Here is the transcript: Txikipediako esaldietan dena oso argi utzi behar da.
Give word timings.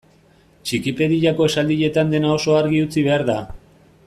Txikipediako 0.69 1.47
esaldietan 1.49 2.11
dena 2.17 2.35
oso 2.39 2.59
argi 2.63 2.85
utzi 2.89 3.09
behar 3.11 3.29
da. 3.33 3.41